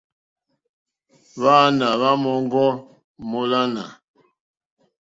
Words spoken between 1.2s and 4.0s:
Hwáāná hwá má òŋɡô mólánà.